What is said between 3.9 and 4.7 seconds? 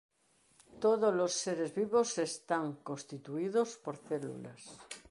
células.